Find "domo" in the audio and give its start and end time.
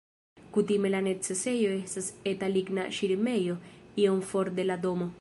4.89-5.09